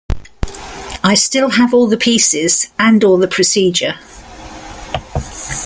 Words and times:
I 1.03 1.13
still 1.13 1.49
have 1.51 1.75
all 1.75 1.85
the 1.85 1.95
pieces, 1.95 2.71
and 2.79 3.03
all 3.03 3.17
the 3.19 3.27
procedure... 3.27 3.99